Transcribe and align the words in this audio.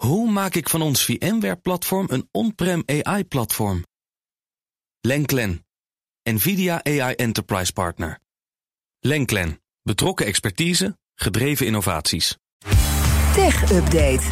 Hoe 0.00 0.30
maak 0.30 0.54
ik 0.54 0.68
van 0.68 0.82
ons 0.82 1.04
VMware-platform 1.04 2.06
een 2.10 2.28
on-prem 2.30 2.82
AI-platform? 2.86 3.84
Lenklen, 5.00 5.66
NVIDIA 6.22 6.84
AI 6.84 7.14
Enterprise 7.14 7.72
Partner. 7.72 8.18
Lenklen, 9.00 9.60
betrokken 9.82 10.26
expertise, 10.26 10.98
gedreven 11.14 11.66
innovaties. 11.66 12.36
Tech 13.34 13.72
Update. 13.72 14.26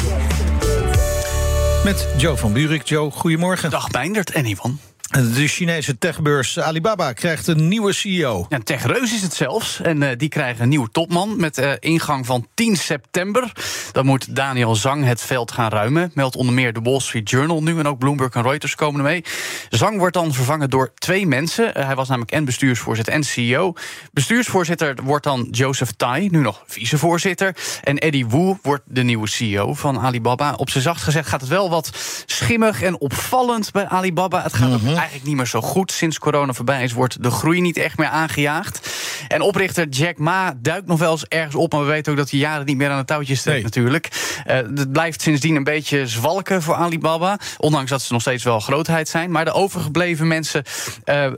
Met 1.83 2.07
Joe 2.17 2.37
van 2.37 2.53
Buurik. 2.53 2.83
Joe, 2.83 3.11
goedemorgen. 3.11 3.69
Dag 3.69 3.91
Meindert 3.91 4.31
en 4.31 4.45
Ivan. 4.45 4.79
De 5.09 5.47
Chinese 5.47 5.97
techbeurs 5.97 6.59
Alibaba 6.59 7.13
krijgt 7.13 7.47
een 7.47 7.67
nieuwe 7.67 7.93
CEO. 7.93 8.45
Ja, 8.49 8.55
een 8.55 8.63
techreus 8.63 9.13
is 9.13 9.21
het 9.21 9.33
zelfs. 9.33 9.81
En 9.81 10.01
uh, 10.01 10.09
die 10.17 10.29
krijgen 10.29 10.63
een 10.63 10.69
nieuwe 10.69 10.89
topman 10.91 11.39
met 11.39 11.57
uh, 11.57 11.71
ingang 11.79 12.25
van 12.25 12.47
10 12.53 12.75
september. 12.75 13.51
Dan 13.91 14.05
moet 14.05 14.35
Daniel 14.35 14.75
Zhang 14.75 15.05
het 15.05 15.21
veld 15.21 15.51
gaan 15.51 15.69
ruimen. 15.69 16.11
Meldt 16.13 16.35
onder 16.35 16.53
meer 16.53 16.73
de 16.73 16.79
Wall 16.79 16.99
Street 16.99 17.29
Journal 17.29 17.63
nu. 17.63 17.79
En 17.79 17.87
ook 17.87 17.97
Bloomberg 17.97 18.33
en 18.33 18.41
Reuters 18.41 18.75
komen 18.75 19.01
mee. 19.01 19.23
Zhang 19.69 19.97
wordt 19.97 20.13
dan 20.13 20.33
vervangen 20.33 20.69
door 20.69 20.91
twee 20.93 21.27
mensen. 21.27 21.77
Uh, 21.77 21.85
hij 21.85 21.95
was 21.95 22.07
namelijk 22.07 22.31
en 22.31 22.45
bestuursvoorzitter 22.45 23.13
en 23.13 23.23
CEO. 23.23 23.73
Bestuursvoorzitter 24.13 24.95
wordt 25.03 25.23
dan 25.23 25.47
Joseph 25.51 25.91
Tai, 25.91 26.27
nu 26.31 26.39
nog 26.39 26.63
vicevoorzitter. 26.65 27.55
En 27.83 27.97
Eddie 27.97 28.27
Wu 28.27 28.55
wordt 28.61 28.83
de 28.85 29.03
nieuwe 29.03 29.27
CEO 29.27 29.73
van 29.73 29.99
Alibaba. 29.99 30.53
Op 30.53 30.69
zijn 30.69 30.83
zacht 30.83 31.03
gezegd 31.03 31.29
gaat 31.29 31.41
het 31.41 31.49
wel 31.49 31.69
wat 31.69 31.91
schimmig 32.25 32.81
en 32.81 32.99
opvallend 32.99 33.71
bij 33.71 33.87
Alibaba. 33.87 34.43
Het 34.43 34.53
gaat 34.53 34.69
mm 34.69 34.75
-hmm 34.75 34.98
eigenlijk 34.99 35.27
niet 35.27 35.35
meer 35.35 35.47
zo 35.47 35.61
goed. 35.61 35.91
Sinds 35.91 36.19
corona 36.19 36.53
voorbij 36.53 36.83
is, 36.83 36.93
wordt 36.93 37.23
de 37.23 37.31
groei 37.31 37.61
niet 37.61 37.77
echt 37.77 37.97
meer 37.97 38.07
aangejaagd. 38.07 38.88
En 39.27 39.41
oprichter 39.41 39.87
Jack 39.87 40.17
Ma 40.17 40.53
duikt 40.61 40.87
nog 40.87 40.99
wel 40.99 41.11
eens 41.11 41.25
ergens 41.27 41.55
op, 41.55 41.71
maar 41.71 41.81
we 41.81 41.87
weten 41.87 42.11
ook 42.11 42.17
dat 42.17 42.29
hij 42.29 42.39
jaren 42.39 42.65
niet 42.65 42.77
meer 42.77 42.89
aan 42.89 42.97
het 42.97 43.07
touwtje 43.07 43.35
steekt 43.35 43.55
nee. 43.55 43.63
natuurlijk. 43.63 44.09
Uh, 44.47 44.55
het 44.55 44.91
blijft 44.91 45.21
sindsdien 45.21 45.55
een 45.55 45.63
beetje 45.63 46.07
zwalken 46.07 46.61
voor 46.61 46.75
Alibaba, 46.75 47.39
ondanks 47.57 47.89
dat 47.89 48.01
ze 48.01 48.13
nog 48.13 48.21
steeds 48.21 48.43
wel 48.43 48.59
grootheid 48.59 49.09
zijn. 49.09 49.31
Maar 49.31 49.45
de 49.45 49.51
overgebleven 49.51 50.27
mensen 50.27 50.63
uh, 51.05 51.23
uh, 51.23 51.31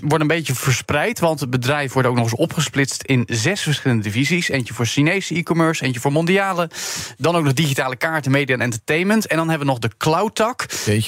worden 0.00 0.20
een 0.20 0.26
beetje 0.26 0.54
verspreid, 0.54 1.20
want 1.20 1.40
het 1.40 1.50
bedrijf 1.50 1.92
wordt 1.92 2.08
ook 2.08 2.14
nog 2.14 2.24
eens 2.24 2.34
opgesplitst 2.34 3.02
in 3.02 3.24
zes 3.26 3.60
verschillende 3.60 4.02
divisies. 4.02 4.48
Eentje 4.48 4.74
voor 4.74 4.86
Chinese 4.86 5.34
e-commerce, 5.34 5.84
eentje 5.84 6.00
voor 6.00 6.12
mondiale, 6.12 6.70
dan 7.18 7.36
ook 7.36 7.44
nog 7.44 7.52
digitale 7.52 7.96
kaarten, 7.96 8.30
media 8.30 8.54
en 8.54 8.60
entertainment. 8.60 9.26
En 9.26 9.36
dan 9.36 9.48
hebben 9.48 9.66
we 9.66 9.72
nog 9.72 9.82
de 9.82 9.90
cloud-tak. 9.98 10.66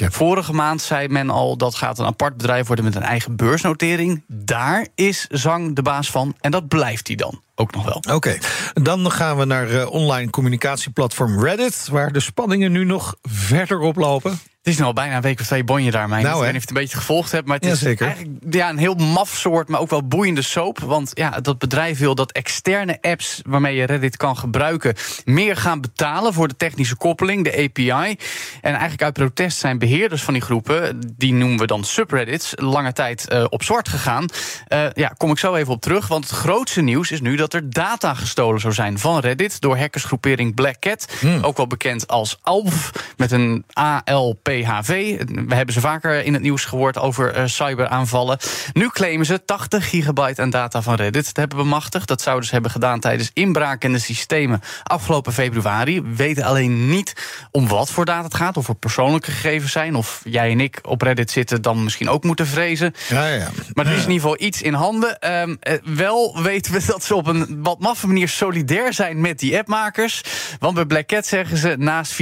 Vorige 0.09 0.53
maand 0.53 0.83
zei 0.83 1.09
men 1.09 1.31
al 1.31 1.57
dat 1.57 1.75
gaat 1.75 1.99
een 1.99 2.07
apart 2.07 2.37
bedrijf 2.37 2.67
worden 2.67 2.85
met 2.85 2.95
een 2.95 3.03
eigen 3.03 3.37
beursnotering. 3.37 4.25
Daar 4.27 4.87
is 4.95 5.27
Zang 5.29 5.75
de 5.75 5.83
baas 5.83 6.06
van 6.11 6.37
en 6.41 6.51
dat 6.51 6.69
blijft 6.69 7.07
hij 7.07 7.17
dan 7.17 7.43
ook 7.57 7.75
nog 7.75 7.85
wel. 7.85 7.97
Oké, 7.97 8.13
okay. 8.13 8.41
dan 8.73 9.11
gaan 9.11 9.37
we 9.37 9.45
naar 9.45 9.71
uh, 9.71 9.91
online 9.91 10.31
communicatieplatform 10.31 11.45
Reddit, 11.45 11.89
waar 11.91 12.13
de 12.13 12.21
spanningen 12.21 12.73
nu 12.73 12.85
nog 12.85 13.17
verder 13.23 13.81
oplopen. 13.81 14.39
Het 14.67 14.75
is 14.75 14.81
nu 14.81 14.87
al 14.87 14.93
bijna 14.93 15.17
een 15.17 15.23
week 15.23 15.41
of 15.41 15.47
twee 15.47 15.65
bonje 15.65 15.91
daar, 15.91 16.09
mijn. 16.09 16.23
Nou, 16.23 16.37
ik 16.37 16.43
weet 16.43 16.53
niet 16.53 16.63
of 16.63 16.69
je 16.69 16.69
het 16.69 16.77
een 16.77 16.83
beetje 16.83 16.97
gevolgd 16.97 17.33
hebt, 17.33 17.47
maar 17.47 17.57
het 17.57 17.65
ja, 17.65 17.73
is 17.73 17.79
zeker. 17.79 18.07
eigenlijk 18.07 18.55
ja, 18.55 18.69
een 18.69 18.79
heel 18.79 18.95
maf 18.95 19.29
soort, 19.29 19.69
maar 19.69 19.81
ook 19.81 19.91
wel 19.91 20.07
boeiende 20.07 20.43
soap. 20.43 20.79
Want 20.79 21.11
ja, 21.15 21.31
dat 21.41 21.59
bedrijf 21.59 21.99
wil 21.99 22.15
dat 22.15 22.33
externe 22.33 22.99
apps 23.01 23.41
waarmee 23.45 23.77
je 23.77 23.85
Reddit 23.85 24.17
kan 24.17 24.37
gebruiken, 24.37 24.95
meer 25.25 25.57
gaan 25.57 25.81
betalen 25.81 26.33
voor 26.33 26.49
de 26.49 26.57
technische 26.57 26.97
koppeling, 26.97 27.45
de 27.45 27.65
API. 27.65 28.17
En 28.61 28.73
eigenlijk 28.73 29.03
uit 29.03 29.13
protest 29.13 29.59
zijn 29.59 29.79
beheerders 29.79 30.23
van 30.23 30.33
die 30.33 30.43
groepen, 30.43 31.01
die 31.17 31.33
noemen 31.33 31.59
we 31.59 31.67
dan 31.67 31.85
subreddits, 31.85 32.53
lange 32.55 32.93
tijd 32.93 33.27
uh, 33.33 33.45
op 33.49 33.63
zwart 33.63 33.89
gegaan. 33.89 34.25
Uh, 34.69 34.87
ja, 34.93 35.13
kom 35.17 35.31
ik 35.31 35.39
zo 35.39 35.55
even 35.55 35.73
op 35.73 35.81
terug. 35.81 36.09
Want 36.09 36.31
het 36.31 36.39
grootste 36.39 36.81
nieuws 36.81 37.11
is 37.11 37.21
nu 37.21 37.37
dat 37.37 37.46
er 37.55 37.71
data 37.71 38.15
gestolen 38.15 38.61
zou 38.61 38.73
zijn 38.73 38.99
van 38.99 39.19
Reddit 39.19 39.61
door 39.61 39.79
hackersgroepering 39.79 40.55
Black 40.55 40.79
Cat. 40.79 41.07
Hmm. 41.21 41.45
Ook 41.45 41.57
wel 41.57 41.67
bekend 41.67 42.09
als 42.09 42.39
ALF, 42.43 42.91
met 43.17 43.33
een 43.33 43.65
ALP. 43.73 44.47
PHV. 44.47 45.19
We 45.47 45.55
hebben 45.55 45.75
ze 45.75 45.81
vaker 45.81 46.25
in 46.25 46.33
het 46.33 46.43
nieuws 46.43 46.65
gehoord 46.65 46.99
over 46.99 47.37
uh, 47.37 47.43
cyberaanvallen. 47.47 48.39
Nu 48.73 48.89
claimen 48.89 49.27
ze 49.27 49.45
80 49.45 49.89
gigabyte 49.89 50.43
aan 50.43 50.51
data 50.51 50.83
van 50.83 50.95
Reddit 50.95 51.35
te 51.35 51.41
hebben 51.41 51.59
bemachtigd. 51.59 52.09
Dat 52.09 52.23
zouden 52.23 52.47
ze 52.47 52.53
hebben 52.53 52.71
gedaan 52.71 53.01
tijdens 53.01 53.31
inbraak 53.33 53.85
in 53.85 53.93
de 53.93 53.99
systemen 53.99 54.61
afgelopen 54.83 55.33
februari. 55.33 56.03
We 56.03 56.17
weten 56.17 56.45
alleen 56.45 56.89
niet 56.89 57.13
om 57.51 57.69
wat 57.69 57.91
voor 57.91 58.05
data 58.05 58.23
het 58.23 58.35
gaat. 58.35 58.57
Of 58.57 58.69
er 58.69 58.75
persoonlijke 58.75 59.31
gegevens 59.31 59.73
zijn. 59.73 59.95
Of 59.95 60.21
jij 60.25 60.51
en 60.51 60.61
ik 60.61 60.79
op 60.83 61.03
Reddit 61.03 61.31
zitten, 61.31 61.63
dan 61.63 61.85
misschien 61.85 62.09
ook 62.09 62.25
moeten 62.25 62.47
vrezen. 62.47 62.95
Ja, 63.09 63.27
ja. 63.27 63.49
Maar 63.73 63.87
er 63.87 63.93
is 63.93 64.05
in 64.05 64.11
ieder 64.11 64.29
geval 64.29 64.47
iets 64.47 64.63
in 64.63 64.75
handen. 64.75 65.33
Um, 65.33 65.59
uh, 65.63 65.75
wel 65.85 66.43
weten 66.43 66.73
we 66.73 66.85
dat 66.93 67.05
ze 67.05 67.15
op 67.15 67.27
een 67.27 67.36
wat 67.63 67.81
maffe 67.81 68.07
manier 68.07 68.29
solidair 68.29 68.93
zijn 68.93 69.21
met 69.21 69.39
die 69.39 69.59
appmakers. 69.59 70.21
Want 70.59 70.75
bij 70.75 70.87
Black 70.87 71.07
Cat 71.07 71.27
zeggen 71.27 71.57
ze: 71.57 71.75
naast 71.79 72.13
4,5 72.13 72.19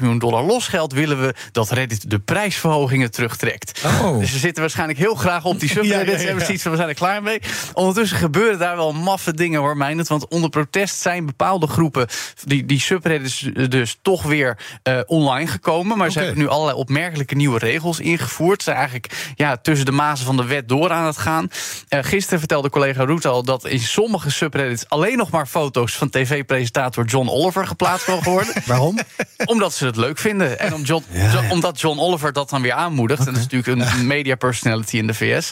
miljoen 0.00 0.18
dollar 0.18 0.42
losgeld 0.42 0.92
willen 0.92 1.20
we 1.20 1.34
dat 1.52 1.70
Reddit 1.70 2.10
de 2.10 2.18
prijsverhogingen 2.18 3.10
terugtrekt. 3.10 3.82
Oh. 3.84 4.18
Dus 4.18 4.30
ze 4.30 4.38
zitten 4.38 4.62
waarschijnlijk 4.62 4.98
heel 4.98 5.14
graag 5.14 5.44
op 5.44 5.60
die 5.60 5.68
subreddits. 5.74 6.22
ja, 6.22 6.28
ja, 6.28 6.34
ja. 6.34 6.44
Zoiets 6.44 6.62
van, 6.62 6.70
we 6.70 6.76
zijn 6.76 6.88
er 6.88 6.94
klaar 6.94 7.22
mee. 7.22 7.40
Ondertussen 7.72 8.18
gebeuren 8.18 8.58
daar 8.58 8.76
wel 8.76 8.92
maffe 8.92 9.34
dingen 9.34 9.60
hoor, 9.60 9.76
Meijnerd. 9.76 10.08
Want 10.08 10.28
onder 10.28 10.50
protest 10.50 10.96
zijn 10.96 11.26
bepaalde 11.26 11.66
groepen, 11.66 12.06
die, 12.44 12.64
die 12.64 12.80
subreddits 12.80 13.48
dus 13.68 13.98
toch 14.02 14.22
weer 14.22 14.58
uh, 14.88 15.00
online 15.06 15.50
gekomen. 15.50 15.96
Maar 15.98 16.08
okay. 16.08 16.10
ze 16.10 16.18
hebben 16.18 16.38
nu 16.38 16.48
allerlei 16.48 16.78
opmerkelijke 16.78 17.34
nieuwe 17.34 17.58
regels 17.58 18.00
ingevoerd. 18.00 18.58
Ze 18.58 18.64
zijn 18.64 18.76
eigenlijk 18.76 19.32
ja, 19.36 19.56
tussen 19.56 19.86
de 19.86 19.92
mazen 19.92 20.26
van 20.26 20.36
de 20.36 20.44
wet 20.44 20.68
door 20.68 20.90
aan 20.90 21.06
het 21.06 21.18
gaan. 21.18 21.48
Uh, 21.88 21.98
gisteren 22.02 22.38
vertelde 22.38 22.70
collega 22.70 23.04
Roet 23.04 23.26
al 23.26 23.42
dat 23.44 23.64
in 23.64 23.80
sommige 23.80 24.30
subreddits 24.44 24.88
alleen 24.88 25.16
nog 25.16 25.30
maar 25.30 25.46
foto's 25.46 25.92
van 25.92 26.10
tv-presentator 26.10 27.04
John 27.04 27.28
Oliver 27.28 27.66
geplaatst 27.66 28.08
mogen 28.08 28.32
worden. 28.32 28.54
Waarom? 28.66 28.98
Omdat 29.44 29.74
ze 29.74 29.86
het 29.86 29.96
leuk 29.96 30.18
vinden. 30.18 30.58
En 30.58 30.74
om 30.74 30.82
John, 30.82 31.04
ja, 31.10 31.32
ja. 31.32 31.50
omdat 31.50 31.80
John 31.80 31.98
Oliver 31.98 32.32
dat 32.32 32.50
dan 32.50 32.62
weer 32.62 32.72
aanmoedigt. 32.72 33.20
Okay. 33.20 33.32
En 33.32 33.40
dat 33.40 33.50
is 33.50 33.56
natuurlijk 33.56 33.98
een 33.98 34.06
media 34.16 34.34
personality 34.34 34.96
in 34.96 35.06
de 35.06 35.14
VS. 35.14 35.50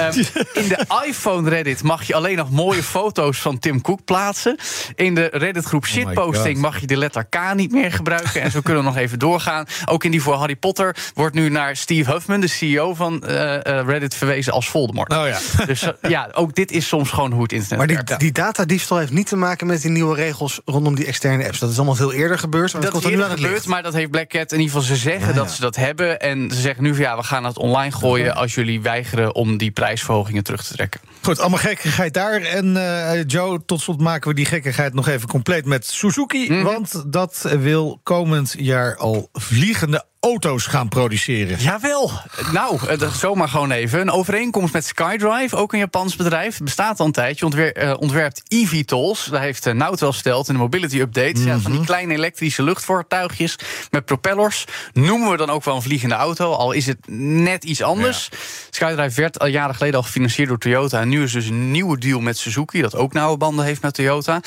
Um, 0.00 0.24
in 0.62 0.68
de 0.68 0.86
iPhone 1.06 1.48
Reddit 1.48 1.82
mag 1.82 2.02
je 2.02 2.14
alleen 2.14 2.36
nog 2.36 2.50
mooie 2.50 2.82
foto's 2.82 3.38
van 3.38 3.58
Tim 3.58 3.80
Cook 3.80 4.04
plaatsen. 4.04 4.56
In 4.94 5.14
de 5.14 5.28
Reddit 5.32 5.64
groep 5.64 5.86
shitposting 5.86 6.56
oh 6.56 6.62
mag 6.62 6.80
je 6.80 6.86
de 6.86 6.96
letter 6.96 7.24
K 7.24 7.54
niet 7.54 7.72
meer 7.72 7.92
gebruiken. 7.92 8.42
En 8.42 8.50
zo 8.50 8.60
kunnen 8.60 8.82
we 8.82 8.88
nog 8.88 8.98
even 8.98 9.18
doorgaan. 9.18 9.66
Ook 9.84 10.04
in 10.04 10.10
die 10.10 10.22
voor 10.22 10.34
Harry 10.34 10.56
Potter 10.56 10.96
wordt 11.14 11.34
nu 11.34 11.48
naar 11.48 11.76
Steve 11.76 12.10
Huffman, 12.10 12.40
de 12.40 12.48
CEO 12.48 12.94
van 12.94 13.22
uh, 13.26 13.30
uh, 13.32 13.58
Reddit, 13.62 14.14
verwezen 14.14 14.52
als 14.52 14.68
Voldemort. 14.68 15.12
Oh 15.12 15.26
ja. 15.26 15.66
Dus 15.66 15.82
uh, 15.82 15.90
ja, 16.10 16.28
ook 16.32 16.54
dit 16.54 16.70
is 16.70 16.88
soms 16.88 17.10
gewoon 17.10 17.32
hoe 17.32 17.42
het 17.42 17.52
internet 17.52 17.78
maar 17.78 17.86
die, 17.86 17.96
werkt. 17.96 18.31
Die 18.32 18.42
datadiefstal 18.42 18.98
heeft 18.98 19.12
niet 19.12 19.26
te 19.26 19.36
maken 19.36 19.66
met 19.66 19.82
die 19.82 19.90
nieuwe 19.90 20.14
regels 20.14 20.60
rondom 20.64 20.94
die 20.94 21.06
externe 21.06 21.44
apps. 21.44 21.58
Dat 21.58 21.70
is 21.70 21.76
allemaal 21.76 21.94
veel 21.94 22.12
eerder 22.12 22.38
gebeurd. 22.38 22.72
Maar 22.72 22.82
dat, 22.82 22.90
komt 22.90 23.04
nu 23.04 23.10
eerder 23.10 23.24
aan 23.24 23.30
het 23.30 23.40
gebeurd, 23.40 23.66
maar 23.66 23.82
dat 23.82 23.92
heeft 23.92 24.10
Black 24.10 24.28
Cat 24.28 24.52
in 24.52 24.60
ieder 24.60 24.74
geval 24.74 24.96
ze 24.96 24.96
zeggen 24.96 25.28
ja, 25.28 25.34
dat 25.34 25.50
ze 25.50 25.60
dat 25.60 25.76
hebben. 25.76 26.20
En 26.20 26.50
ze 26.50 26.60
zeggen 26.60 26.82
nu 26.82 26.94
van 26.94 27.02
ja, 27.02 27.16
we 27.16 27.22
gaan 27.22 27.44
het 27.44 27.58
online 27.58 27.92
gooien 27.92 28.34
als 28.34 28.54
jullie 28.54 28.80
weigeren 28.80 29.34
om 29.34 29.56
die 29.56 29.70
prijsverhogingen 29.70 30.44
terug 30.44 30.64
te 30.64 30.74
trekken. 30.74 31.00
Goed, 31.22 31.40
allemaal 31.40 31.58
gekkigheid 31.58 32.14
daar. 32.14 32.40
En 32.40 32.76
uh, 32.76 33.24
Joe, 33.26 33.64
tot 33.66 33.80
slot 33.80 34.00
maken 34.00 34.28
we 34.28 34.34
die 34.34 34.46
gekkigheid 34.46 34.94
nog 34.94 35.08
even 35.08 35.28
compleet 35.28 35.64
met 35.64 35.86
Suzuki. 35.86 36.48
Mm 36.48 36.54
-hmm. 36.54 36.64
Want 36.64 37.02
dat 37.06 37.48
wil 37.58 38.00
komend 38.02 38.54
jaar 38.58 38.96
al 38.96 39.28
vliegende 39.32 40.04
auto's 40.22 40.66
gaan 40.66 40.88
produceren. 40.88 41.58
Jawel. 41.58 42.10
Nou, 42.52 42.96
dat 42.96 43.12
zomaar 43.12 43.48
gewoon 43.48 43.70
even. 43.70 44.00
Een 44.00 44.10
overeenkomst 44.10 44.72
met 44.72 44.84
SkyDrive, 44.84 45.56
ook 45.56 45.72
een 45.72 45.78
Japans 45.78 46.16
bedrijf. 46.16 46.58
Bestaat 46.58 47.00
al 47.00 47.06
een 47.06 47.12
tijdje. 47.12 47.44
Ontwer 47.44 47.82
uh, 47.82 47.94
ontwerpt 47.98 48.42
eVTOLs. 48.48 49.24
Daar 49.24 49.40
heeft 49.40 49.66
uh, 49.66 49.72
Nout 49.72 50.00
wel 50.00 50.12
verteld 50.12 50.48
in 50.48 50.54
de 50.54 50.60
mobility 50.60 51.00
update. 51.00 51.38
Mm 51.38 51.42
-hmm. 51.42 51.46
ja, 51.46 51.58
van 51.58 51.72
die 51.72 51.84
kleine 51.84 52.14
elektrische 52.14 52.62
luchtvoertuigjes 52.62 53.58
met 53.90 54.04
propellers. 54.04 54.64
Noemen 54.92 55.30
we 55.30 55.36
dan 55.36 55.50
ook 55.50 55.64
wel 55.64 55.76
een 55.76 55.82
vliegende 55.82 56.14
auto. 56.14 56.52
Al 56.52 56.72
is 56.72 56.86
het 56.86 56.98
net 57.08 57.64
iets 57.64 57.82
anders. 57.82 58.28
Ja. 58.30 58.38
SkyDrive 58.70 59.20
werd 59.20 59.38
al 59.38 59.46
jaren 59.46 59.74
geleden 59.74 59.96
al 59.96 60.04
gefinancierd 60.04 60.48
door 60.48 60.58
Toyota. 60.58 61.00
En 61.00 61.08
nu 61.08 61.22
is 61.22 61.32
dus 61.32 61.46
een 61.46 61.70
nieuwe 61.70 61.98
deal 61.98 62.20
met 62.20 62.38
Suzuki. 62.38 62.80
Dat 62.80 62.96
ook 62.96 63.12
nauwe 63.12 63.36
banden 63.36 63.64
heeft 63.64 63.82
met 63.82 63.94
Toyota. 63.94 64.40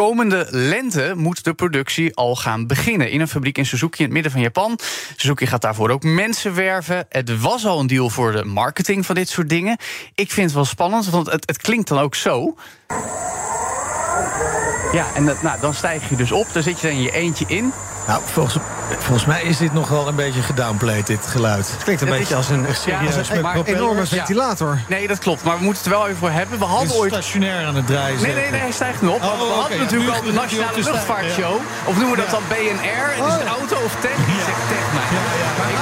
Komende 0.00 0.46
lente 0.50 1.12
moet 1.16 1.44
de 1.44 1.54
productie 1.54 2.16
al 2.16 2.36
gaan 2.36 2.66
beginnen. 2.66 3.10
In 3.10 3.20
een 3.20 3.28
fabriek 3.28 3.58
in 3.58 3.66
Suzuki 3.66 3.98
in 3.98 4.04
het 4.04 4.12
midden 4.12 4.32
van 4.32 4.40
Japan. 4.40 4.78
Suzuki 5.16 5.46
gaat 5.46 5.60
daarvoor 5.60 5.90
ook 5.90 6.02
mensen 6.02 6.54
werven. 6.54 7.06
Het 7.08 7.40
was 7.40 7.66
al 7.66 7.80
een 7.80 7.86
deal 7.86 8.10
voor 8.10 8.32
de 8.32 8.44
marketing 8.44 9.06
van 9.06 9.14
dit 9.14 9.28
soort 9.28 9.48
dingen. 9.48 9.76
Ik 10.14 10.30
vind 10.30 10.46
het 10.46 10.54
wel 10.54 10.64
spannend, 10.64 11.06
want 11.10 11.30
het, 11.30 11.46
het 11.46 11.56
klinkt 11.56 11.88
dan 11.88 11.98
ook 11.98 12.14
zo. 12.14 12.56
Ja, 14.92 15.04
en 15.14 15.26
dat, 15.26 15.42
nou, 15.42 15.60
dan 15.60 15.74
stijg 15.74 16.08
je 16.08 16.16
dus 16.16 16.32
op. 16.32 16.46
Dan 16.52 16.62
zit 16.62 16.80
je 16.80 16.86
er 16.86 16.92
in 16.92 17.02
je 17.02 17.10
eentje 17.10 17.44
in. 17.48 17.72
Nou, 18.06 18.22
volgens, 18.24 18.56
volgens 18.98 19.26
mij 19.26 19.42
is 19.42 19.56
dit 19.56 19.72
nog 19.72 19.88
wel 19.88 20.08
een 20.08 20.14
beetje 20.14 20.42
gedownplayed, 20.42 21.06
dit 21.06 21.26
geluid. 21.26 21.70
Het 21.70 21.82
klinkt 21.82 22.02
een 22.02 22.08
het 22.08 22.18
beetje 22.18 22.34
als 22.34 22.48
een, 22.48 22.66
serieus 22.72 23.28
ja, 23.28 23.52
met 23.52 23.66
enorme 23.66 24.06
ventilator. 24.06 24.74
Ja. 24.74 24.94
Nee, 24.94 25.08
dat 25.08 25.18
klopt. 25.18 25.44
Maar 25.44 25.58
we 25.58 25.64
moeten 25.64 25.82
het 25.82 25.92
er 25.92 25.98
wel 25.98 26.06
even 26.06 26.18
voor 26.18 26.30
hebben. 26.30 26.58
We 26.58 26.64
hadden 26.64 26.96
ooit... 26.96 27.12
stationair 27.12 27.66
aan 27.66 27.74
het 27.74 27.86
draaien. 27.86 28.22
Nee, 28.22 28.34
nee, 28.34 28.50
nee, 28.50 28.60
hij 28.60 28.72
stijgt 28.72 29.02
nu 29.02 29.08
op. 29.08 29.22
Oh, 29.22 29.38
we 29.38 29.44
okay. 29.44 29.56
hadden 29.60 29.78
natuurlijk 29.78 30.16
al 30.16 30.22
de 30.22 30.32
Nationale 30.32 30.82
Luchtvaartshow. 30.82 31.56
Ja. 31.56 31.88
Of 31.90 31.94
noemen 31.96 32.16
we 32.16 32.22
dat 32.22 32.30
dan 32.30 32.42
BNR. 32.48 33.08
Het 33.18 33.26
is 33.32 33.40
een 33.40 33.52
auto 33.58 33.76
of 33.84 33.94
Tech? 34.00 34.16
Die 34.16 34.42
zegt 34.48 34.64
Tech. 34.72 34.86
Maar 35.58 35.70
ik 35.70 35.80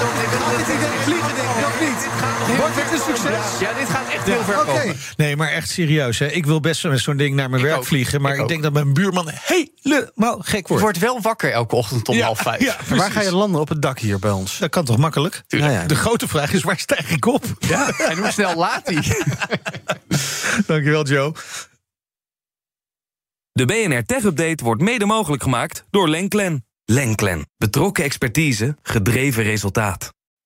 ik 0.59 0.75
idee 0.77 0.99
vliegen, 1.09 1.35
denk 1.35 1.49
ik, 1.49 1.67
of 1.67 1.81
niet? 1.81 2.03
Wordt 2.75 2.93
een 2.93 2.99
succes? 3.17 3.59
Ja, 3.61 3.73
dit 3.73 3.89
gaat 3.89 4.09
echt 4.13 4.25
heel 4.25 4.43
ver 4.45 4.61
Oké. 4.61 4.67
komen. 4.81 4.97
Nee, 5.17 5.37
maar 5.37 5.49
echt 5.51 5.69
serieus. 5.71 6.19
Hè. 6.19 6.27
Ik 6.27 6.47
wil 6.47 6.61
best 6.61 6.85
met 6.85 6.99
zo'n 7.01 7.17
ding 7.17 7.35
naar 7.35 7.51
mijn 7.51 7.63
Ik 7.63 7.69
werk 7.69 7.79
ook. 7.81 7.87
vliegen. 7.87 8.21
Maar 8.21 8.37
Ik 8.37 8.49
denk 8.49 8.63
dat 8.63 8.73
mijn 8.73 8.93
buurman 8.95 9.29
helemaal 9.33 10.39
gek 10.41 10.61
Je 10.61 10.65
wordt. 10.67 10.83
wordt 10.83 10.99
wel 10.99 11.21
wakker 11.21 11.53
elke 11.53 11.77
ochtend 11.77 12.09
om 12.09 12.17
Ja, 12.17 12.25
half 12.25 12.39
vijf. 12.41 12.61
ja, 12.63 12.77
Waar 12.97 13.11
ga 13.11 13.21
je 13.21 13.33
landen? 13.35 13.61
Op 13.61 13.69
het 13.69 13.83
dak 13.83 13.99
hier 13.99 14.19
bij 14.19 14.31
ons? 14.31 14.59
Dat 14.59 14.71
kan 14.71 14.85
toch 14.85 14.97
makkelijk? 14.99 15.43
Nou 15.49 15.73
ja. 15.73 15.85
De 15.87 15.95
grote 15.95 16.29
vraag 16.29 16.53
is, 16.53 16.63
waar 16.63 16.79
stijg 16.79 17.11
ik 17.11 17.27
op? 17.27 17.45
Ja, 17.59 17.89
en 17.99 18.19
hoe 18.19 18.31
snel 18.31 18.55
laat 18.57 18.81
hij? 18.85 19.03
Dankjewel, 20.67 21.05
Joe. 21.07 21.33
De 23.53 23.65
BNR 23.65 24.05
Tech 24.05 24.23
Update 24.25 24.65
wordt 24.65 24.83
mede 24.83 25.05
mogelijk 25.07 25.43
gemaakt 25.43 25.85
door 25.91 26.09
Lenklen. 26.09 26.65
Lenklen. 26.85 27.49
Betrokken 27.57 28.05
expertise, 28.05 28.77
gedreven 28.83 29.43
resultaat. 29.43 30.13